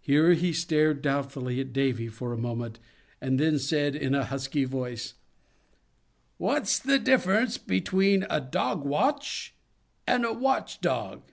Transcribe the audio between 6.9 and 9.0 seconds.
difference between a dog